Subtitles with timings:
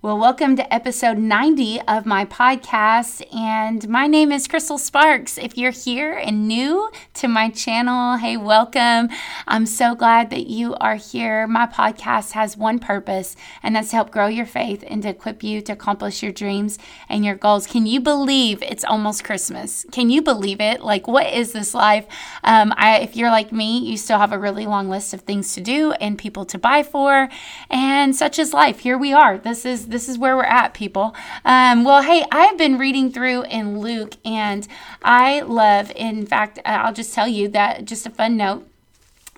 [0.00, 3.20] Well, welcome to episode 90 of my podcast.
[3.34, 5.36] And my name is Crystal Sparks.
[5.36, 9.08] If you're here and new to my channel, hey, welcome.
[9.48, 11.48] I'm so glad that you are here.
[11.48, 15.42] My podcast has one purpose, and that's to help grow your faith and to equip
[15.42, 16.78] you to accomplish your dreams
[17.08, 17.66] and your goals.
[17.66, 19.84] Can you believe it's almost Christmas?
[19.90, 20.80] Can you believe it?
[20.80, 22.06] Like, what is this life?
[22.44, 25.54] Um, I, if you're like me, you still have a really long list of things
[25.54, 27.28] to do and people to buy for,
[27.68, 28.78] and such is life.
[28.78, 29.36] Here we are.
[29.38, 31.14] This is this is where we're at, people.
[31.44, 34.66] Um, well, hey, I've been reading through in Luke, and
[35.02, 35.90] I love.
[35.96, 37.84] In fact, I'll just tell you that.
[37.84, 38.68] Just a fun note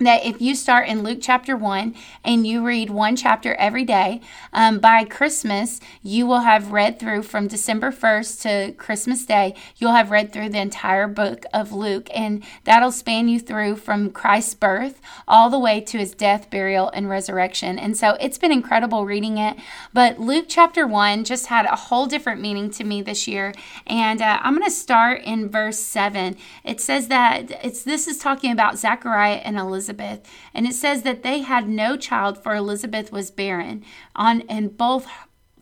[0.05, 4.21] that if you start in Luke chapter 1 and you read one chapter every day,
[4.53, 9.93] um, by Christmas, you will have read through from December 1st to Christmas Day, you'll
[9.93, 12.09] have read through the entire book of Luke.
[12.13, 16.89] And that'll span you through from Christ's birth all the way to his death, burial,
[16.89, 17.77] and resurrection.
[17.77, 19.57] And so it's been incredible reading it.
[19.93, 23.53] But Luke chapter 1 just had a whole different meaning to me this year.
[23.85, 26.35] And uh, I'm going to start in verse 7.
[26.63, 29.90] It says that it's this is talking about Zechariah and Elizabeth.
[29.91, 33.83] Elizabeth, and it says that they had no child, for Elizabeth was barren,
[34.15, 35.05] on and both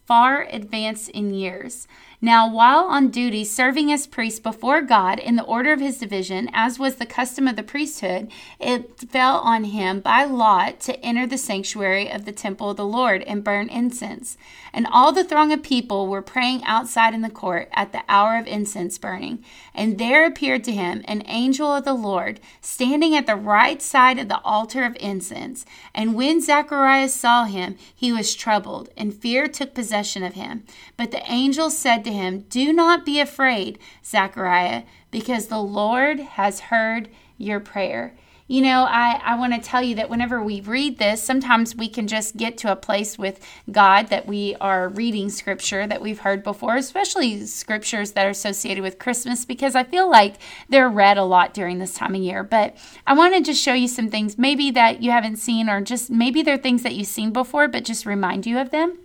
[0.06, 1.88] far advanced in years.
[2.22, 6.50] Now, while on duty serving as priest before God in the order of his division,
[6.52, 11.26] as was the custom of the priesthood, it fell on him by lot to enter
[11.26, 14.38] the sanctuary of the temple of the Lord and burn incense.
[14.74, 18.38] And all the throng of people were praying outside in the court at the hour
[18.38, 19.44] of incense burning.
[19.74, 24.20] And there appeared to him an angel of the Lord, standing at the right side
[24.20, 25.66] of the altar of incense.
[25.96, 30.66] And when Zacharias saw him, he was troubled, and fear took possession of him.
[30.98, 36.60] But the angel said to him, Do not be afraid, Zachariah, because the Lord has
[36.60, 38.16] heard your prayer.
[38.52, 41.88] You know, I, I want to tell you that whenever we read this, sometimes we
[41.88, 43.40] can just get to a place with
[43.72, 48.82] God that we are reading scripture that we've heard before, especially scriptures that are associated
[48.82, 52.44] with Christmas, because I feel like they're read a lot during this time of year.
[52.44, 52.76] But
[53.06, 56.10] I want to just show you some things maybe that you haven't seen, or just
[56.10, 58.98] maybe they're things that you've seen before, but just remind you of them.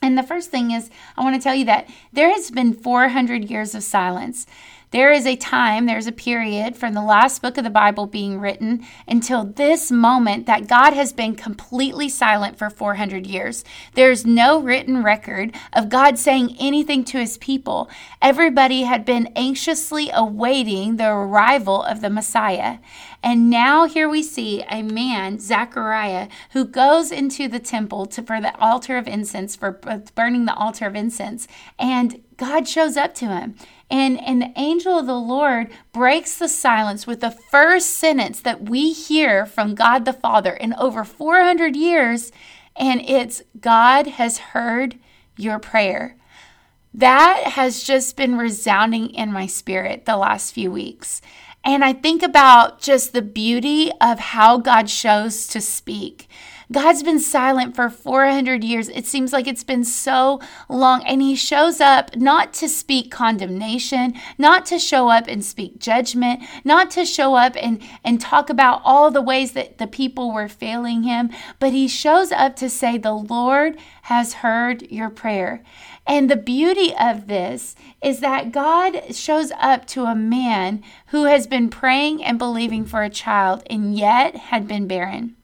[0.00, 3.44] And the first thing is, I want to tell you that there has been 400
[3.50, 4.46] years of silence.
[4.90, 8.40] There is a time, there's a period from the last book of the Bible being
[8.40, 13.64] written until this moment that God has been completely silent for 400 years.
[13.92, 17.90] There's no written record of God saying anything to his people.
[18.22, 22.78] Everybody had been anxiously awaiting the arrival of the Messiah.
[23.22, 28.40] And now here we see a man, Zechariah, who goes into the temple to, for
[28.40, 29.72] the altar of incense, for
[30.14, 31.46] burning the altar of incense.
[31.78, 33.56] And God shows up to him.
[33.90, 38.68] And, and the angel of the Lord breaks the silence with the first sentence that
[38.68, 42.30] we hear from God the Father in over 400 years.
[42.76, 44.98] And it's God has heard
[45.36, 46.16] your prayer.
[46.92, 51.20] That has just been resounding in my spirit the last few weeks.
[51.64, 56.27] And I think about just the beauty of how God shows to speak.
[56.70, 58.90] God's been silent for 400 years.
[58.90, 61.02] It seems like it's been so long.
[61.06, 66.42] And He shows up not to speak condemnation, not to show up and speak judgment,
[66.64, 70.48] not to show up and, and talk about all the ways that the people were
[70.48, 75.62] failing Him, but He shows up to say, The Lord has heard your prayer.
[76.06, 81.46] And the beauty of this is that God shows up to a man who has
[81.46, 85.37] been praying and believing for a child and yet had been barren.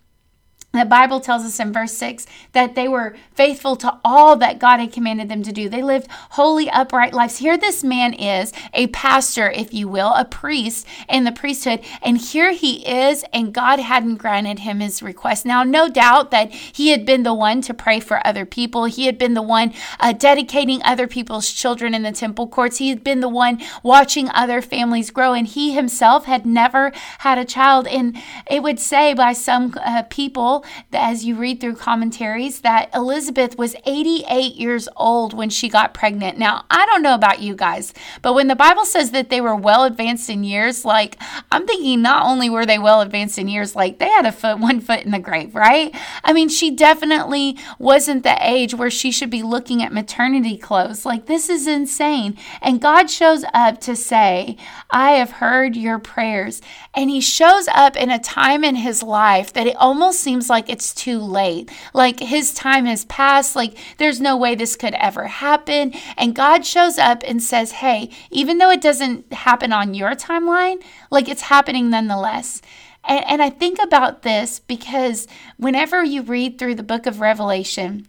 [0.75, 4.81] The Bible tells us in verse 6 that they were faithful to all that God
[4.81, 5.69] had commanded them to do.
[5.69, 7.39] They lived holy, upright lives.
[7.39, 11.81] Here, this man is a pastor, if you will, a priest in the priesthood.
[12.03, 15.47] And here he is, and God hadn't granted him his request.
[15.47, 18.87] Now, no doubt that he had been the one to pray for other people.
[18.87, 22.79] He had been the one uh, dedicating other people's children in the temple courts.
[22.79, 25.35] He had been the one watching other families grow.
[25.35, 27.87] And he himself had never had a child.
[27.87, 28.17] And
[28.51, 33.77] it would say by some uh, people, as you read through commentaries, that Elizabeth was
[33.85, 36.39] 88 years old when she got pregnant.
[36.39, 37.93] Now, I don't know about you guys,
[38.23, 41.17] but when the Bible says that they were well advanced in years, like
[41.51, 44.59] I'm thinking not only were they well advanced in years, like they had a foot,
[44.59, 45.95] one foot in the grave, right?
[46.23, 51.05] I mean, she definitely wasn't the age where she should be looking at maternity clothes.
[51.05, 52.37] Like, this is insane.
[52.61, 54.57] And God shows up to say,
[54.91, 56.61] I have heard your prayers.
[56.95, 60.54] And He shows up in a time in His life that it almost seems like
[60.55, 61.71] like it's too late.
[61.93, 63.57] Like his time has passed.
[63.57, 65.93] Like there's no way this could ever happen.
[66.17, 70.83] And God shows up and says, Hey, even though it doesn't happen on your timeline,
[71.11, 72.63] like it's happening nonetheless.
[73.03, 78.07] And, and I think about this because whenever you read through the book of Revelation,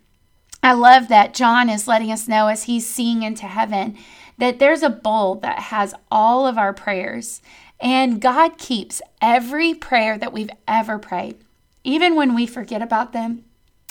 [0.61, 3.97] I love that John is letting us know as he's seeing into heaven
[4.37, 7.41] that there's a bowl that has all of our prayers.
[7.79, 11.37] And God keeps every prayer that we've ever prayed,
[11.85, 13.45] even when we forget about them,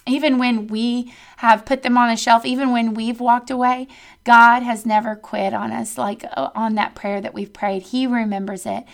[0.06, 3.88] even when we have put them on a shelf, even when we've walked away.
[4.25, 7.85] God has never quit on us, like uh, on that prayer that we've prayed.
[7.85, 8.85] He remembers it.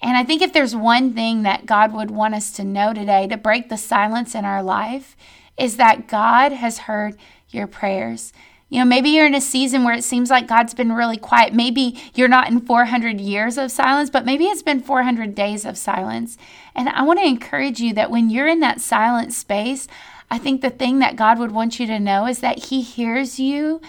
[0.00, 3.26] And I think if there's one thing that God would want us to know today
[3.28, 5.16] to break the silence in our life,
[5.56, 7.16] is that God has heard
[7.50, 8.32] your prayers.
[8.72, 11.52] You know, maybe you're in a season where it seems like God's been really quiet.
[11.52, 15.76] Maybe you're not in 400 years of silence, but maybe it's been 400 days of
[15.76, 16.38] silence.
[16.74, 19.88] And I want to encourage you that when you're in that silent space,
[20.30, 23.38] I think the thing that God would want you to know is that He hears
[23.38, 23.82] you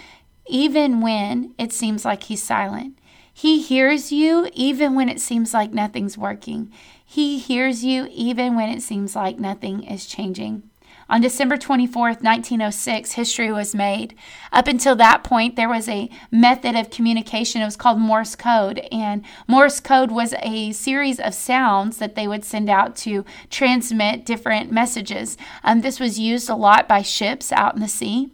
[0.46, 2.98] even when it seems like He's silent.
[3.32, 6.70] He hears you even when it seems like nothing's working.
[7.02, 10.68] He hears you even when it seems like nothing is changing.
[11.08, 14.14] On December 24th, 1906, history was made.
[14.52, 17.60] Up until that point, there was a method of communication.
[17.60, 18.80] It was called Morse code.
[18.90, 24.24] And Morse code was a series of sounds that they would send out to transmit
[24.24, 25.36] different messages.
[25.62, 28.30] Um, this was used a lot by ships out in the sea.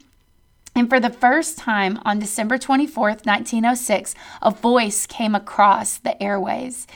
[0.75, 6.87] And for the first time on December 24th, 1906, a voice came across the airways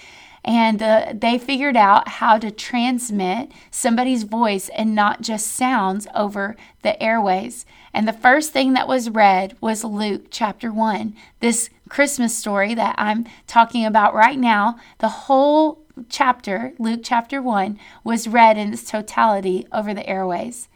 [0.45, 6.55] and uh, they figured out how to transmit somebody's voice and not just sounds over
[6.83, 7.65] the airways.
[7.95, 11.15] And the first thing that was read was Luke chapter 1.
[11.41, 17.79] This Christmas story that I'm talking about right now, the whole chapter, Luke chapter 1,
[18.03, 20.69] was read in its totality over the airways.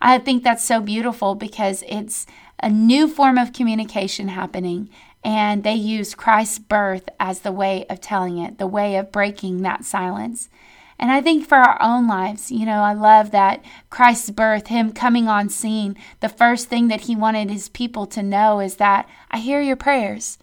[0.00, 2.26] I think that's so beautiful because it's
[2.58, 4.88] a new form of communication happening
[5.24, 9.62] and they used Christ's birth as the way of telling it, the way of breaking
[9.62, 10.48] that silence.
[10.98, 14.92] And I think for our own lives, you know, I love that Christ's birth, Him
[14.92, 19.08] coming on scene, the first thing that He wanted His people to know is that
[19.30, 20.38] I hear your prayers.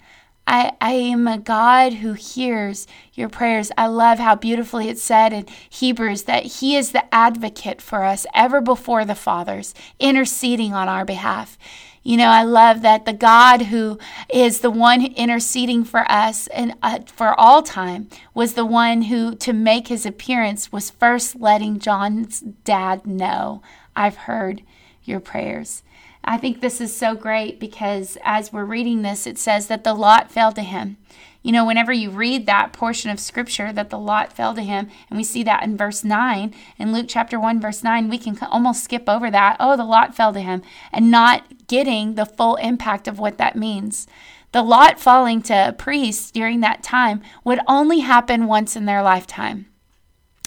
[0.45, 3.71] I, I am a God who hears your prayers.
[3.77, 8.25] I love how beautifully it's said in Hebrews that He is the advocate for us
[8.33, 11.57] ever before the fathers, interceding on our behalf.
[12.03, 13.99] You know, I love that the God who
[14.33, 19.35] is the one interceding for us and uh, for all time was the one who,
[19.35, 23.61] to make his appearance, was first letting John's dad know,
[23.95, 24.63] I've heard
[25.03, 25.83] your prayers.
[26.23, 29.93] I think this is so great because as we're reading this, it says that the
[29.93, 30.97] lot fell to him.
[31.41, 34.89] You know, whenever you read that portion of scripture that the lot fell to him,
[35.09, 38.37] and we see that in verse 9, in Luke chapter 1, verse 9, we can
[38.39, 39.55] almost skip over that.
[39.57, 43.55] Oh, the lot fell to him, and not getting the full impact of what that
[43.55, 44.05] means.
[44.51, 49.68] The lot falling to priests during that time would only happen once in their lifetime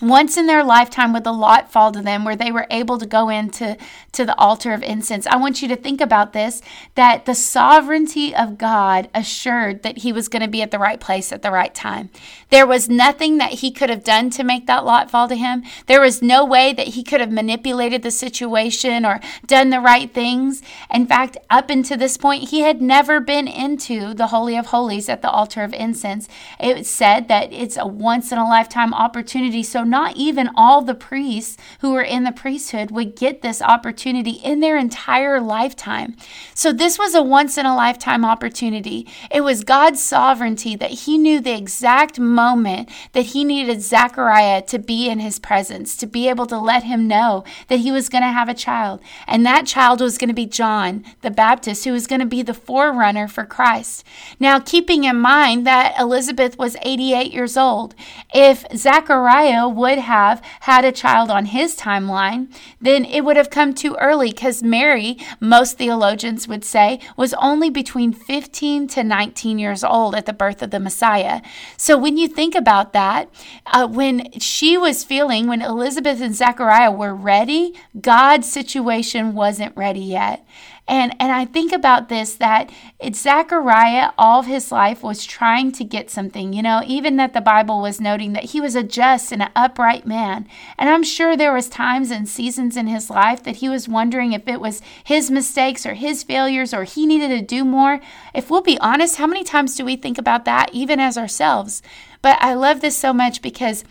[0.03, 3.07] once in their lifetime would the lot fall to them where they were able to
[3.07, 3.77] go into
[4.11, 5.29] to the altar of incense.
[5.29, 6.61] I want you to think about this
[6.97, 10.99] that the sovereignty of god assured that he was going to be at the right
[10.99, 12.11] place at the right time.
[12.51, 15.63] There was nothing that he could have done to make that lot fall to him.
[15.87, 20.13] There was no way that he could have manipulated the situation or done the right
[20.13, 20.63] things.
[20.93, 25.09] In fact up until this point he had never been into the holy of holies
[25.09, 26.29] at the altar of incense.
[26.59, 30.95] It said that it's a once in a lifetime opportunity so not even all the
[30.95, 36.17] priests who were in the priesthood would get this opportunity in their entire lifetime.
[36.55, 39.07] So this was a once in a lifetime opportunity.
[39.31, 44.79] It was God's sovereignty that He knew the exact moment that He needed Zechariah to
[44.79, 48.23] be in His presence, to be able to let him know that he was going
[48.23, 49.01] to have a child.
[49.27, 52.43] And that child was going to be John the Baptist, who was going to be
[52.43, 54.05] the forerunner for Christ.
[54.39, 57.95] Now, keeping in mind that Elizabeth was 88 years old,
[58.35, 62.47] if Zechariah would have had a child on his timeline,
[62.81, 67.69] then it would have come too early because Mary, most theologians would say, was only
[67.69, 71.43] between 15 to 19 years old at the birth of the Messiah.
[71.77, 73.29] So when you think about that,
[73.67, 80.01] uh, when she was feeling, when Elizabeth and Zechariah were ready, God's situation wasn't ready
[80.01, 80.47] yet.
[80.89, 85.71] And and I think about this that it's Zechariah all of his life was trying
[85.73, 88.83] to get something, you know, even that the Bible was noting that he was a
[88.83, 90.47] just and an upright man.
[90.77, 94.33] And I'm sure there was times and seasons in his life that he was wondering
[94.33, 98.01] if it was his mistakes or his failures or he needed to do more.
[98.35, 101.81] If we'll be honest, how many times do we think about that even as ourselves?
[102.23, 103.85] But I love this so much because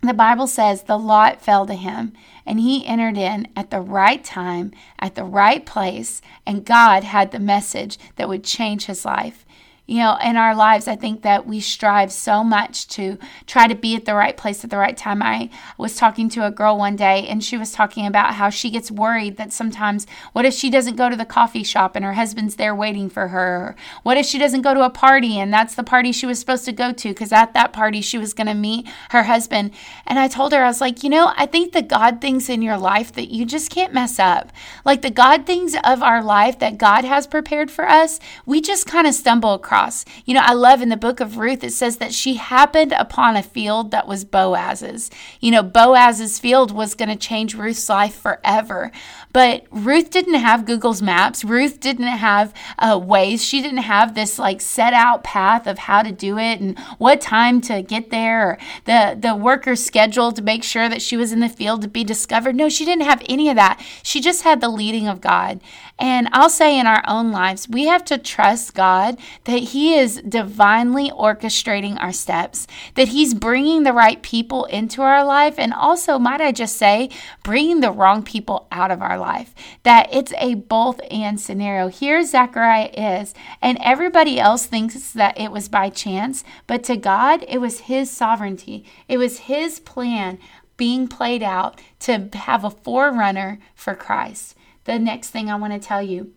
[0.00, 2.12] the Bible says the lot fell to him
[2.46, 7.30] and he entered in at the right time, at the right place, and God had
[7.30, 9.44] the message that would change his life.
[9.88, 13.16] You know, in our lives, I think that we strive so much to
[13.46, 15.22] try to be at the right place at the right time.
[15.22, 18.68] I was talking to a girl one day and she was talking about how she
[18.68, 22.12] gets worried that sometimes, what if she doesn't go to the coffee shop and her
[22.12, 23.74] husband's there waiting for her?
[24.02, 26.66] What if she doesn't go to a party and that's the party she was supposed
[26.66, 29.70] to go to because at that party she was going to meet her husband?
[30.04, 32.60] And I told her, I was like, you know, I think the God things in
[32.60, 34.52] your life that you just can't mess up,
[34.84, 38.84] like the God things of our life that God has prepared for us, we just
[38.84, 39.77] kind of stumble across
[40.24, 43.36] You know, I love in the book of Ruth, it says that she happened upon
[43.36, 45.10] a field that was Boaz's.
[45.40, 48.90] You know, Boaz's field was going to change Ruth's life forever.
[49.32, 51.44] But Ruth didn't have Google's maps.
[51.44, 53.46] Ruth didn't have uh, Waze.
[53.46, 57.20] She didn't have this like set out path of how to do it and what
[57.20, 61.40] time to get there the, the worker's schedule to make sure that she was in
[61.40, 62.56] the field to be discovered.
[62.56, 63.84] No, she didn't have any of that.
[64.02, 65.60] She just had the leading of God.
[65.98, 70.22] And I'll say in our own lives, we have to trust God that He is
[70.28, 76.18] divinely orchestrating our steps, that He's bringing the right people into our life, and also,
[76.18, 77.10] might I just say,
[77.42, 79.54] bringing the wrong people out of our life.
[79.82, 81.88] That it's a both and scenario.
[81.88, 87.44] Here, Zechariah is, and everybody else thinks that it was by chance, but to God,
[87.48, 90.38] it was His sovereignty, it was His plan
[90.76, 94.54] being played out to have a forerunner for Christ
[94.88, 96.32] the next thing I want to tell you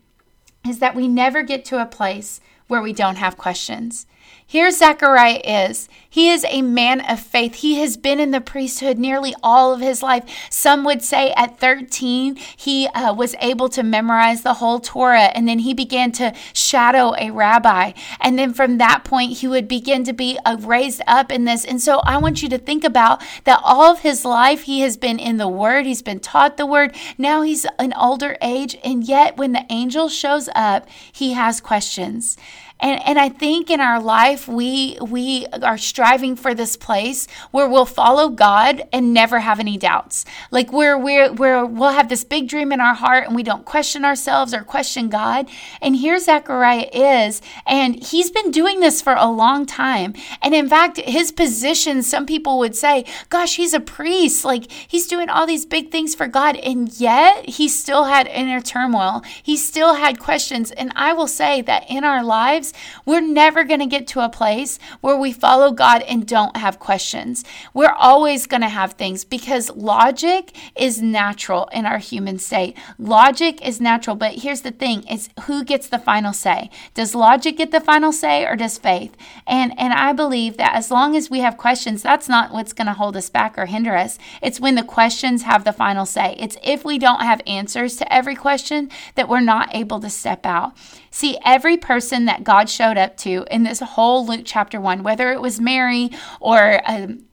[0.68, 4.08] is that we never get to a place where we don't have questions.
[4.52, 5.88] Here, Zechariah is.
[6.10, 7.56] He is a man of faith.
[7.56, 10.26] He has been in the priesthood nearly all of his life.
[10.50, 15.48] Some would say at 13, he uh, was able to memorize the whole Torah, and
[15.48, 17.94] then he began to shadow a rabbi.
[18.20, 21.64] And then from that point, he would begin to be uh, raised up in this.
[21.64, 24.98] And so I want you to think about that all of his life, he has
[24.98, 26.94] been in the Word, he's been taught the Word.
[27.18, 32.36] Now he's an older age, and yet when the angel shows up, he has questions.
[32.82, 37.70] And, and I think in our life, we, we are striving for this place where
[37.70, 40.26] we'll follow God and never have any doubts.
[40.50, 43.66] Like where we're, where we'll have this big dream in our heart and we don't
[43.66, 45.48] question ourselves or question God.
[45.82, 50.16] And here Zechariah is, and he's been doing this for a long time.
[50.42, 54.44] And in fact, his position, some people would say, gosh, he's a priest.
[54.44, 56.56] Like he's doing all these big things for God.
[56.58, 59.22] And yet he still had inner turmoil.
[59.44, 60.72] He still had questions.
[60.72, 62.71] And I will say that in our lives,
[63.06, 66.80] we're never going to get to a place where we follow God and don't have
[66.80, 67.44] questions.
[67.74, 72.78] We're always going to have things because logic is natural in our human state.
[72.98, 76.70] Logic is natural, but here's the thing, it's who gets the final say.
[76.94, 79.16] Does logic get the final say or does faith?
[79.48, 82.88] And and I believe that as long as we have questions, that's not what's going
[82.88, 84.18] to hold us back or hinder us.
[84.42, 86.36] It's when the questions have the final say.
[86.40, 90.46] It's if we don't have answers to every question that we're not able to step
[90.46, 90.74] out.
[91.10, 95.32] See, every person that God showed up to in this whole Luke chapter 1, whether
[95.32, 97.26] it was Mary or um,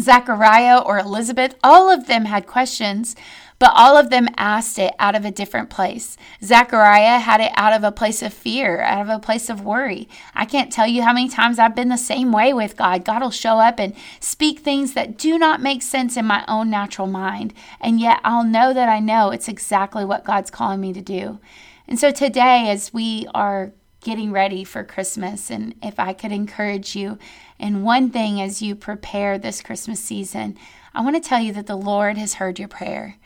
[0.00, 3.16] Zachariah or Elizabeth, all of them had questions,
[3.58, 6.16] but all of them asked it out of a different place.
[6.42, 10.08] Zachariah had it out of a place of fear, out of a place of worry.
[10.34, 13.04] I can't tell you how many times I've been the same way with God.
[13.04, 16.70] God will show up and speak things that do not make sense in my own
[16.70, 20.92] natural mind, and yet I'll know that I know it's exactly what God's calling me
[20.92, 21.40] to do.
[21.88, 23.72] And so today, as we are
[24.08, 27.18] getting ready for Christmas, and if I could encourage you
[27.58, 30.56] in one thing as you prepare this Christmas season,
[30.94, 33.16] I want to tell you that the Lord has heard your prayer.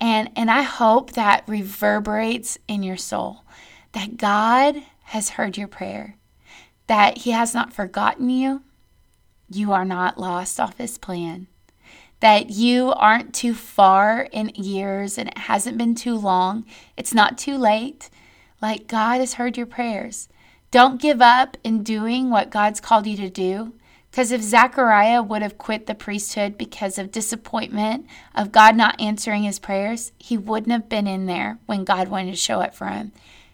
[0.00, 3.44] And, and I hope that reverberates in your soul
[3.92, 6.16] that God has heard your prayer,
[6.86, 8.62] that He has not forgotten you,
[9.50, 11.48] you are not lost off His plan,
[12.20, 16.64] that you aren't too far in years and it hasn't been too long.
[16.96, 18.08] It's not too late.
[18.60, 20.28] Like God has heard your prayers.
[20.70, 23.74] Don't give up in doing what God's called you to do.
[24.10, 29.44] Because if Zechariah would have quit the priesthood because of disappointment of God not answering
[29.44, 32.86] his prayers, he wouldn't have been in there when God wanted to show up for
[32.86, 33.12] him.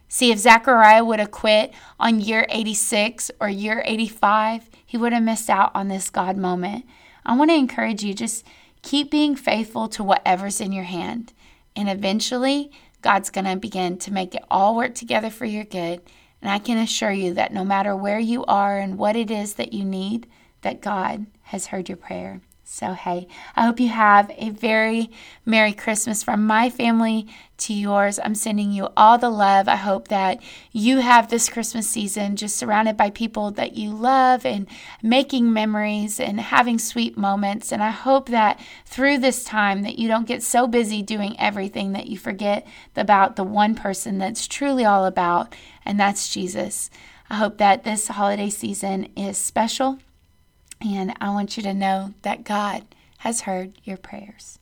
[0.09, 5.23] See, if Zechariah would have quit on year 86 or year 85, he would have
[5.23, 6.87] missed out on this God moment.
[7.25, 8.47] I want to encourage you just
[8.83, 11.33] keep being faithful to whatever's in your hand.
[11.75, 12.71] And eventually,
[13.07, 16.03] God's going to begin to make it all work together for your good.
[16.43, 19.55] And I can assure you that no matter where you are and what it is
[19.55, 20.27] that you need,
[20.63, 22.41] that God has heard your prayer.
[22.69, 25.09] So, hey, I hope you have a very
[25.45, 28.19] Merry Christmas from my family to yours.
[28.19, 29.69] I'm sending you all the love.
[29.69, 30.43] I hope that
[30.73, 34.67] you have this Christmas season just surrounded by people that you love and
[35.01, 37.71] making memories and having sweet moments.
[37.71, 41.93] And I hope that through this time that you don't get so busy doing everything
[41.93, 45.55] that you forget about the one person that's truly all about,
[45.85, 46.91] and that's Jesus.
[47.31, 50.01] I hope that this holiday season is special,
[50.81, 52.85] and I want you to know that God
[53.19, 54.59] has heard your prayers.